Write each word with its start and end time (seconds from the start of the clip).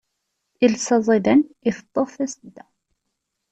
Iles 0.63 0.87
aẓidan 0.95 1.41
iteṭṭeḍ 1.69 2.07
tasedda. 2.15 2.65